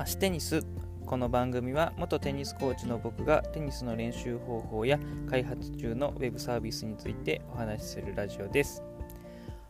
[0.00, 0.64] マシテニス。
[1.04, 4.98] この番組は元テニスコーチの僕がテニスの練習方法や
[5.28, 8.82] 開発中のウェブサービスについてお話しするラジオです。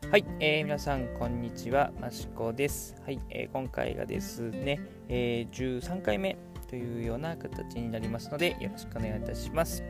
[0.08, 1.90] はい、えー、皆さんこんにちは。
[2.00, 2.94] マシコです。
[3.04, 4.78] はい、えー、今回がですね、
[5.08, 6.36] えー、13回目
[6.68, 9.82] というような形になりますのでよろしくお願いいたします。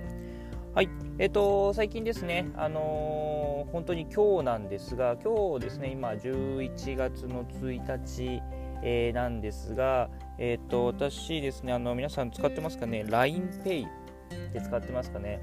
[0.72, 0.88] はい、
[1.18, 8.40] えっ、ー、と最近ですね、あのー、本当に今日なんですが、今日ですね、今11月の1日、
[8.82, 10.08] えー、なんですが、
[10.40, 15.38] えっ、と、私ですね、あの、皆さん使ってますかね ?LINEPay って使ってますかね？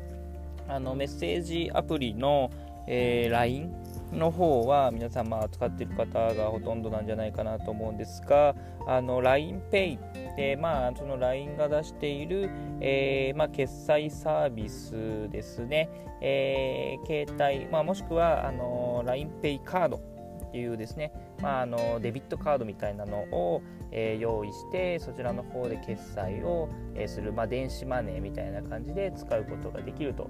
[0.68, 2.50] あの、メッセージアプリの、
[2.88, 3.72] えー、LINE
[4.12, 8.56] の方は皆さんまあ使っている方がほとんどなんじゃないかなと思うんですが、
[8.88, 15.90] あの LINEPay で、まあ、その LINE が出している、えーまあ、決済サービスですね、
[16.22, 20.17] えー、携帯、まあ、もしくはあの LINEPay カード
[20.48, 21.12] っていうですね、
[21.42, 23.62] まあ、あのデビットカードみたいなのを、
[23.92, 30.30] えー、用意してそちらの方で決済を、え、する、まあ、電子マネーみたいな感じで使うことができると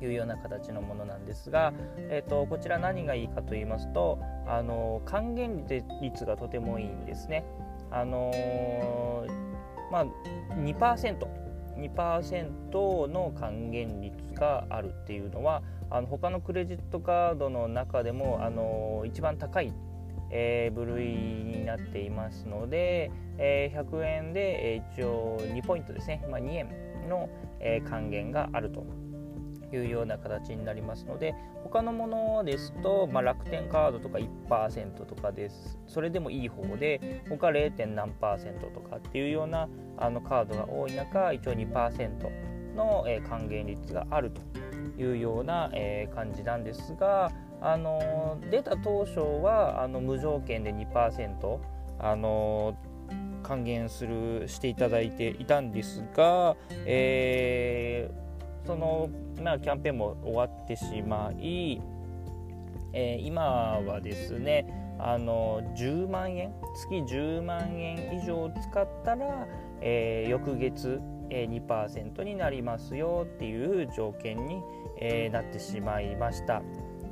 [0.00, 5.66] いうような形のものなんですが、えーと、こちら何がいいかと言いますとあの還元
[6.02, 7.44] 率がとてもいいんですね。
[7.90, 10.06] あのー、まあ、
[10.56, 11.45] 2%。
[11.78, 19.72] 2%の還元率があるっていうのはあの他のクレジットカードの中でも、あの、一番高い
[20.30, 26.68] えー、部類になっていますので、えー、100円で、え、一応2ポイントですね、まあ、2円
[27.08, 27.28] の、
[27.60, 28.84] え、還元があると。
[29.72, 37.86] いうような形になりますので他のものですと、まあ、楽天カードとか1%とかですそれでもいい方で他 0.
[37.86, 44.42] 何パーセントとかっていうようなあのカードが多い中一応2%の、えー、還元率があると
[45.00, 51.58] いうような、えー、感じなんですがあの出た当初はあの無条件で2%
[51.98, 52.76] あの
[53.42, 58.25] 還元するしていただいていたんですが、えー、
[58.66, 59.08] その、
[59.42, 61.80] まあ、キャンペーンも終わってしまい、
[62.92, 63.42] えー、今
[63.86, 64.66] はですね
[64.98, 69.46] あの10万円月10万円以上使ったら、
[69.80, 71.00] えー、翌月、
[71.30, 74.62] えー、2%になりますよっていう条件に、
[74.98, 76.62] えー、なってしまいました。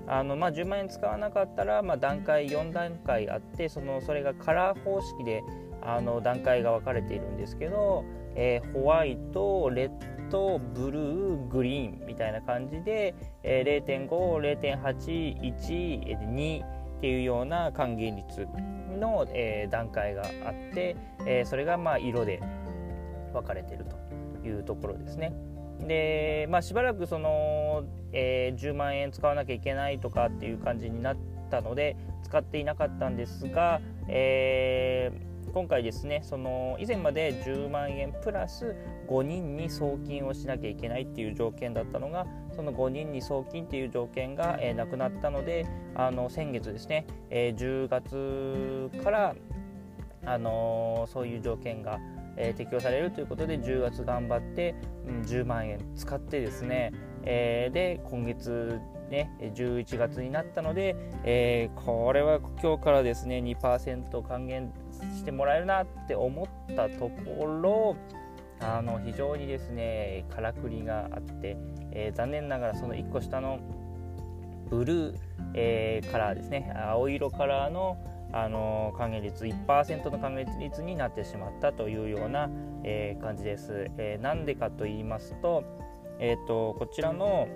[0.06, 5.42] あのまあ、10万円使わなかったら、まあ、段階4段階あってそのそれがカラー方式で
[5.80, 8.04] あの段階が分かれているんですけど、
[8.34, 16.68] えー、ホワイトレッドブルーグリーンみたいな感じで、え、0.50.81.2っ
[17.00, 18.48] ていうような還元率
[18.98, 20.96] の、え、段階があって、
[21.26, 22.42] え、それがまあ色で
[23.32, 23.96] 分かれてると
[24.46, 25.32] いうところですね。
[25.80, 31.16] で、まあ、しばらくその、えー、10万円使わなきゃいけないとかっていう感じになっ
[31.50, 38.74] たので使っていなかったんですが、えー、今回ですねその以前まで10万円プラス
[39.08, 42.26] 5人に送金をしなきゃいけないっていう条件だったのが
[42.56, 49.36] その5人に送金っていう条件が、えー、なくなったのであの先月ですね、えー、10月から
[50.26, 52.00] あのー、そういう条件が
[52.36, 54.74] えー、適用されるということで10月頑張って、
[55.06, 56.92] うん、10万円使ってですね、
[57.22, 64.72] えー、で今月ね11月になったので、えー、これは今日からですね2%還元
[65.16, 67.96] してもらえるなって思ったところ
[68.60, 71.56] あの非常にですねからくりがあって、
[71.92, 73.58] えー、残念ながらその1個下の
[74.70, 75.16] ブルー、
[75.54, 77.96] えー、カラーですね青色カラーの
[78.32, 82.50] あの還元率1%の還元率になってしまったというような、
[82.82, 83.88] えー、感じです。
[83.96, 85.62] えー、なんでかと言いますと,、
[86.18, 87.46] えーと、こちらの、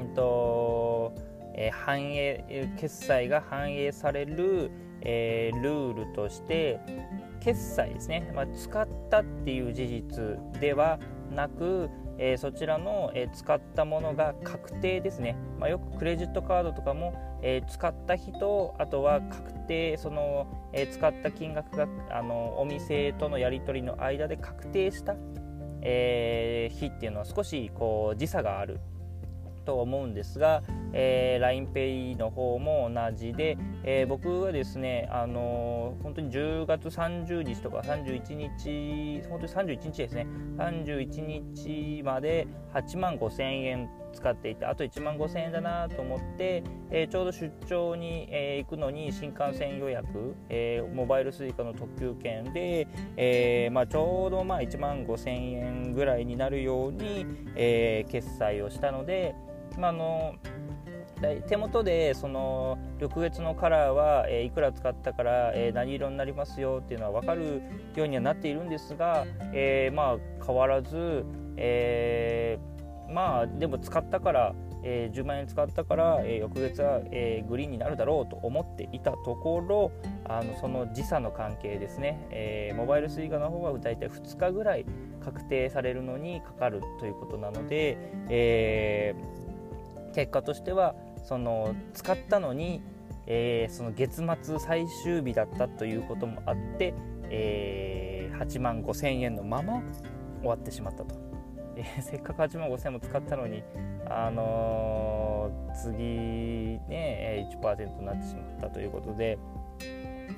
[0.00, 1.12] うんと
[1.54, 4.70] えー、反映決済が反映される、
[5.02, 6.80] えー、ルールとして
[7.40, 10.98] 決済ですね、まあ、使ったっていう事実では
[11.30, 25.16] なく、えー、そちらの、えー、使ったものが確定ですね、まあ、よくクレジットカードとかも、え、使った人あとは確定その、え使った金額があのお店とのやり取りの間で確定した、
[25.82, 28.80] え日っていうのは少しこう時差がある
[29.64, 30.62] と思うんですが、
[30.94, 40.26] えー、LINEPay の方も同じで、えー、僕はですね、あのー、本当に10月30日とか31日、本当に31日ですね、
[40.56, 52.86] 31日まで8万5千円使っていて、あと1万5千円だなと思って、えー、ちょうど出張に、えー、行くのに新幹線予約、えー、モバイル Suica の特急券で、
[53.16, 57.26] えーまあ、ちょうどまあ1万5千円ぐらいになるように、
[57.56, 59.34] えー、決済をしたので、
[59.78, 60.34] まあ、あの
[61.24, 67.62] 体手元でその緑月のカラーは、えー、いくら使ったから、えー、何色になりますよっていうのは分かる
[67.94, 71.24] ようにはなっているんですが、えー、まあ変わらず、
[71.56, 72.58] え
[73.10, 74.54] まあでも使ったから
[74.86, 79.90] えー、10万円使ったから、えー、翌月は、えー、グリーンになるだろうと思っていたところ
[80.28, 84.84] あのその時差の関係ですね、えモバイルスイカの方は大体2日ぐらい
[85.24, 87.96] 確定されるのにかかるということなので、
[88.28, 89.14] え
[90.14, 90.94] 結果としては
[91.24, 92.82] その使ったのに、
[93.26, 96.94] えその月末最終日だったということもあって、
[97.30, 99.82] え8万5千円のまま
[100.40, 101.16] 終わってしまったと。
[101.76, 103.64] えー、せっかく8万5000円も使ったのに、
[104.08, 106.02] あのー、次
[106.88, 109.38] ね1%になってしまったということで、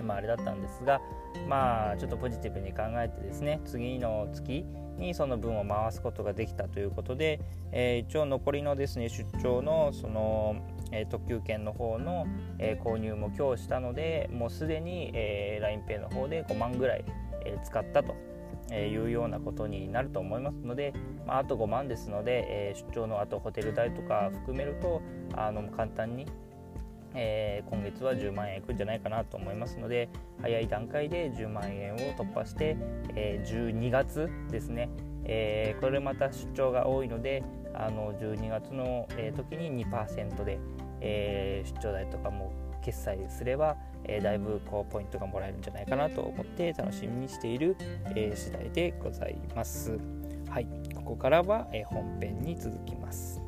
[0.07, 1.01] まあ、あれだったんですが、
[1.49, 4.65] まあ、ちょっとポジティブに考えてですね次の月
[4.99, 7.41] にその分を回すことができたということで、
[7.73, 10.57] えー、一応残りのですね出張のその、
[10.91, 12.27] え、特急券の方の、
[12.59, 17.05] え、購入も今日したのでもうすでに、えー、LINEPay の方で5万ぐらい、
[17.45, 18.15] え使ったと
[18.71, 20.93] えいうようなことになると思いますので、
[21.27, 25.03] まあ、と5万ですので、え出張のあとホテル代とか含めると
[25.35, 26.27] あの簡単に、
[27.17, 30.09] えー、今月は10万円いくんじゃないかなと思いますので
[30.43, 32.77] 早い段階で10万円を突破して、
[33.15, 34.91] えー、12月ですね、
[35.25, 37.43] えー、これまた出張が多いので
[37.75, 40.59] あの12月の、え時に2%で、
[41.03, 42.51] え出張代とかも
[42.87, 47.77] 決済すれば、えー、だいぶこうポイントがもらえるんじゃないかなと思って楽しみにしている、
[48.15, 49.99] えー、次第でございます。
[50.49, 53.43] はい、ここからは、えー、本編に続きます。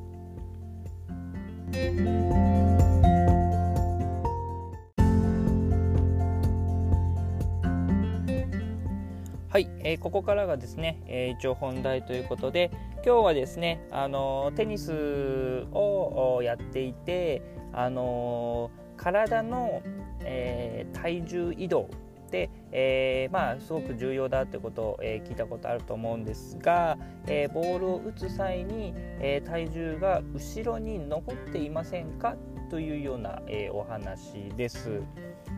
[9.59, 12.71] はい、えー、ここからがですね、えー、一応本題ということで
[13.05, 19.83] 今日はですね、あのテニスをやっていて、あの体の、
[20.21, 21.91] えー、体重移動
[22.31, 26.97] で、えー、まあ、すごく重要だってことを、えー、聞いたことあると思うんですが、
[27.27, 32.37] えー、ボールを打つ際に、え体重が後ろに残っていませんか？
[32.71, 35.01] というような、えお話です。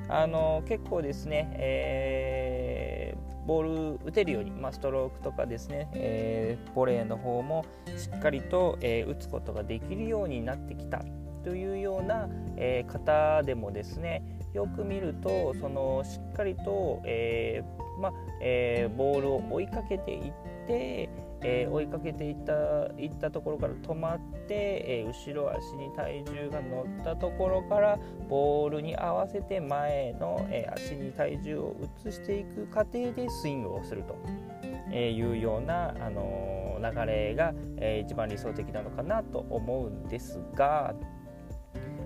[0.08, 2.69] あの結構ですね、え
[3.50, 7.64] ボール打てるように、まあ、ストロークとかですね、えボレーの方も
[7.96, 11.02] しっかりと、え打つことができるようになってきた
[11.42, 14.22] というような、えー、方でもですね
[14.54, 20.32] よく見るとそのしっかりと、えー、まえー、ボールを追いかけていっ
[20.68, 21.08] て、
[21.42, 22.52] え追いかけていった
[22.98, 27.98] いったところから止まって、え後ろ足に体重が乗ったところから
[28.28, 31.76] ボールに合わせて前の、え足に体重を
[32.06, 34.16] 移していく過程でスイングをすると。
[34.92, 40.94] えいうような、あの流れが、え一番理想的なのかなと思うんですが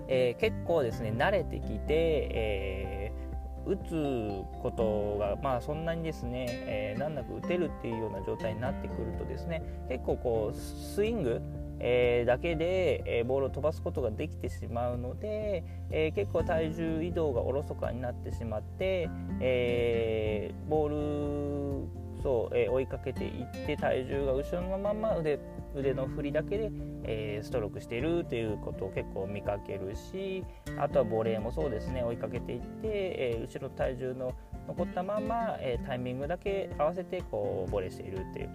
[0.07, 3.24] え、結構ですね慣れてきて、えー、
[3.65, 11.41] 打つことがまあそんなにですね、えー、難なく打てるっていうような状態になってくるとですね結構こうスイング
[11.79, 19.09] えー、だけで、えー、ボールを飛ばすことができてしまうので、えー、結構体重移動がおろそかになってしまって、
[19.41, 25.39] えボールそう、え追いかけていって体重が後ろのまま腕
[25.75, 26.71] 腕の振りだけで、
[27.03, 30.43] えー、ストロークしているということを結構見かけるし
[30.79, 34.33] あとはボレーもそうですね追いかけていって、えー、後ろ体重の
[34.67, 38.49] 残ったまま、え、タイミングだけ合わせてこうボレーしているっていう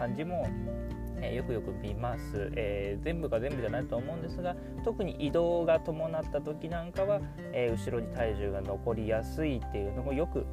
[0.00, 0.44] 感じも
[1.22, 7.20] えよくよく見ます、えー、全部が全部じゃないと思うんですが特に移動が伴った時なんかは、
[7.52, 10.44] えー、後ろに体重が残りやすいっていうのもよく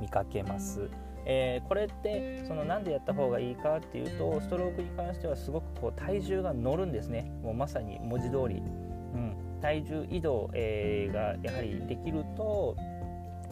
[0.00, 0.90] 見かけます。
[1.28, 7.30] えー、これってそのなんでやった方がいいかっていうとストロークに関してはすごくこう体重が乗るんですね。
[7.42, 8.62] もうまさに文字通り、
[9.14, 12.76] うん、体重移動、えー、がやはりできると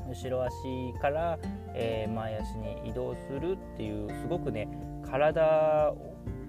[0.09, 0.55] 後ろ足
[1.01, 1.39] から、
[1.75, 4.69] えー、前足に移動するっていうすごくね
[5.11, 5.93] 体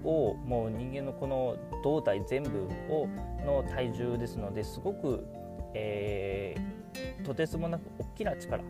[0.03, 3.07] をもう人間のこの胴体全部を
[3.45, 5.25] の体重ですのですごく、
[5.73, 8.63] えー、とてつもなく大きな力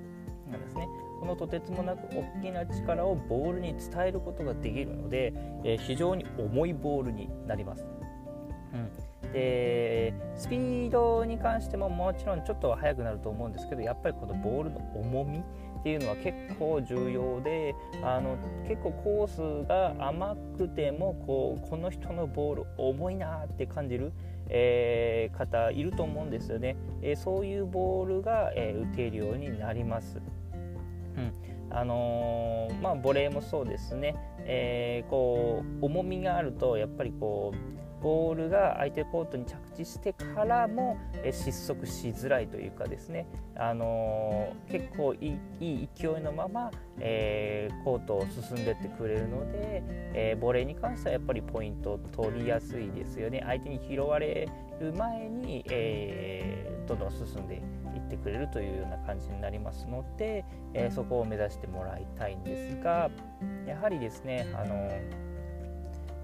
[0.49, 0.87] なんですね。
[1.25, 7.83] このとてつもなく大きな力をボールに伝えることができるので、えー、非常に重いボールになります。
[9.23, 24.11] うん、でスピードに関してももちろんちょっとは速くなると思うんですけどやっぱりこのボールの重みっていうのは結構重要であの結構コースが甘くてもこうこの人のボール重いなって感じる、
[24.49, 30.21] えー、方いると思うんですよね、えー、そういうボールが、えー、打てるようになります。
[31.17, 31.33] うん。
[31.71, 37.53] あのー、まあ、ボレーもそうですね、えー、こう重みがあるとやっぱりこ
[37.94, 46.69] うボールが相手コートに着地してからも、え失速しづらいというかですね、あのー、結構いい勢いのまま、
[46.99, 49.81] えー、コートを進んでってくれるので、
[50.13, 53.41] えボレーに関してはやっぱりポイントを取りやすいですよね。
[53.43, 54.47] 相手に拾われ
[54.79, 57.57] る前に、えどんどん進んでい
[57.97, 60.45] ってくれるというような感じになりますので、
[60.75, 63.09] えそこを目指してもらいたいんですが
[63.65, 64.91] やはりですね、あの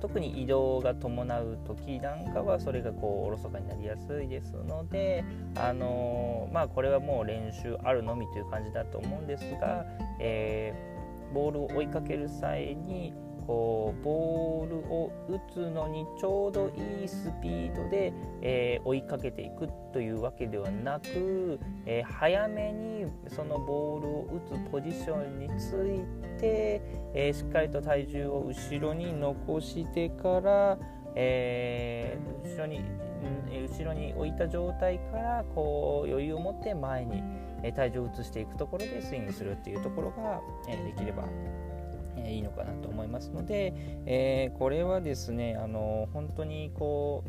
[0.02, 5.24] 特に移動が伴う時なんかはそれがこうおろそかになりやすいですので、
[5.56, 9.86] あのまあ、これはもう練習あるのみという感じだと思うんですが、
[10.20, 13.14] えー、ボールを追いかける際に
[13.52, 26.82] こうボールを打つのにちょうどいいスピードで、えー、追いかけていくというわけではなく、えー、早めにそのボールを打つポジションについて、
[27.14, 30.78] えー、しっかりと体重を後ろに残してから、
[31.14, 32.80] え後ろに
[33.68, 37.22] 後ろに置いた状態からこう余裕を持って前に
[37.76, 41.26] 体重を移していくところでスイングするっていうところができれば
[42.26, 43.74] えいいのかなと思いますので、
[44.06, 47.24] えー、これはですねあの本当にこ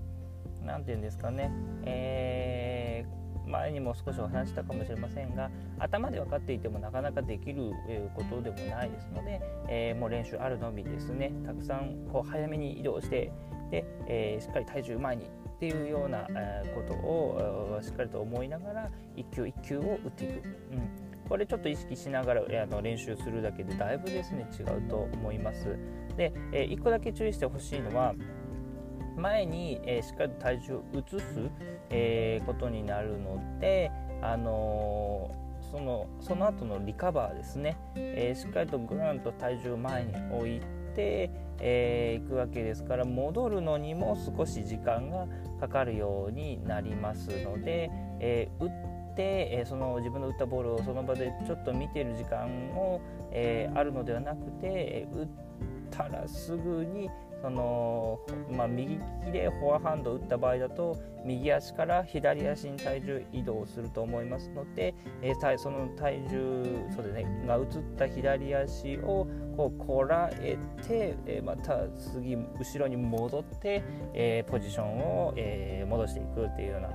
[0.62, 1.50] う何て言うんですかね、
[1.84, 7.72] えー、前にも少しお話したかもしれませんが頭で分かっていてもなかなかできる
[8.14, 13.32] ことでもないですので、えー、もう練習あるのみですねたくさんこう早めに移動して
[13.70, 16.26] で、えー、しっかり体重前にっていうような
[16.74, 20.32] ことをしっかりと思いながら一球一球を打っていく、
[20.72, 21.11] うん。
[21.32, 25.78] これちょっと意識しながらあの練習するだけでだいぶですね違うと思います。
[26.14, 28.14] で、えー、1個だけ注意してほしいのは
[29.16, 31.50] 前に、えー、しっかりと体重を移す、
[31.88, 40.60] えー、ことになるので、あのー、そのその後のリカバーですね、えしっかりとぐーんと体重を前に置い
[40.94, 45.26] て、えー、いくわけですから戻るのにも少し時間が
[45.60, 48.70] かかるようになりますので、えー、打っ、
[49.18, 53.00] えー、その自分の打ったボールをその場でちょっと見てる時間も、
[53.30, 55.28] えー、あるのではなくて打っ
[55.90, 57.10] たらすぐに
[57.42, 66.64] その、まあ、右利きでフォアハンドを打った場合だと右足から左足に体重移動すると思いますので、えー、その体重
[66.94, 67.66] そうです、ね、が移っ
[67.98, 69.26] た左足を
[69.56, 73.82] こうこらえて、えー、また次後ろに戻って、
[74.14, 76.88] えー、ポジションを、え戻していくっていうような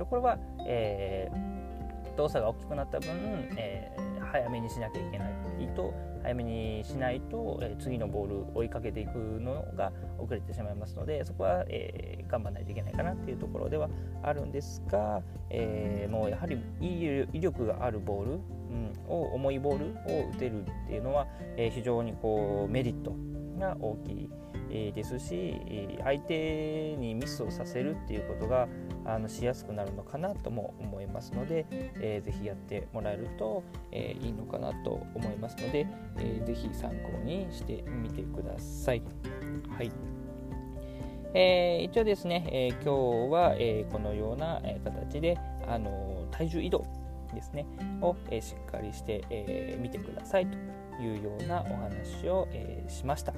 [0.00, 3.10] ところは、えー、動作が大きくなった分、
[3.58, 5.92] えー、早めにしなきゃいけないと
[6.22, 13.90] 早めにしないと、えー、次のボールを追いかけていくのが遅れてしまいますのでそこは、えー、頑張らないといけないかなっていうところでは
[14.22, 21.26] あるんですが、えー、もうやはり威力があるボール、うん、を重いボールを打てるっていうのは、
[21.58, 23.14] え、非常にこうメリット
[23.58, 24.30] が大きい
[24.68, 28.68] ですし相手にミスをさせるっていうことが
[29.04, 35.86] あのしやすくなるのかなとも思いますので、えー、ぜひやってもらえると、えー、いいのかなと思いますので、
[36.18, 39.02] えー、ぜひ参考にしてみてください。
[39.76, 39.90] はい
[41.32, 45.38] えー、一応ですね、えー、今日は、えー、このような、形で、
[45.68, 46.84] あの体重移動
[47.32, 47.66] ですね
[48.00, 50.58] を、えしっかりしてみ、えー、てくださいと
[51.00, 53.32] いうようなお話を、えしました。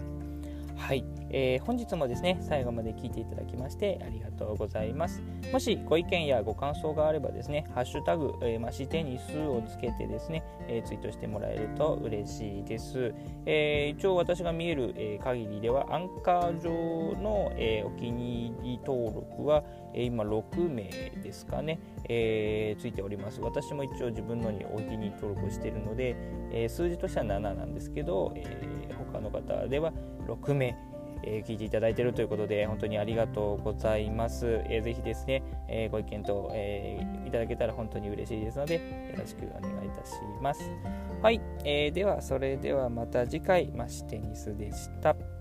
[0.83, 5.23] はい、えー、本日もですね最後まで聞いていただきましてありがとうございます。
[5.53, 13.15] もしご意見やご感想があればですねハッシュタグ、えー、マシテニスをつけてですね、えー、ツイートしてもらえると嬉しいです、
[13.47, 19.63] えー、一応私が見える、えー、限りではアンカー上の、え、お気に入り登録は、
[19.95, 20.85] え、今6名
[21.23, 26.17] ですかね、えー、ついております私も一応自分のにお気に登録しているので、
[26.51, 29.93] えー、数字としては7なんですけど、えー、他の方では
[30.27, 30.77] 6名、
[31.25, 34.63] えー、聞いていただいているということで本当にありがとうございます。
[34.69, 38.81] えー、ぜひですね、えー、ご意見と、えー、いただけたら本当に嬉しいですのでよ
[39.19, 40.61] ろしくお願いいたします。
[41.23, 45.32] はい、えー、ではそれではまた次回マシテニスでした。